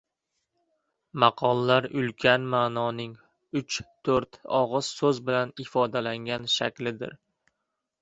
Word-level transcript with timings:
Maqollar 1.23 1.87
ulkan 1.99 2.49
ma’noning 2.55 3.13
uch-to‘rt 3.63 4.41
og‘iz 4.63 4.93
so‘z 4.99 5.25
bilan 5.31 5.57
ifodalangan 5.69 6.53
shaklidir. 6.59 7.19